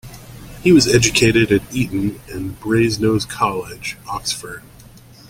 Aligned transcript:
He 0.63 0.71
was 0.71 0.87
educated 0.87 1.51
at 1.51 1.75
Eton 1.75 2.19
and 2.27 2.59
Brasenose 2.59 3.29
College, 3.29 3.99
Oxford. 4.07 4.63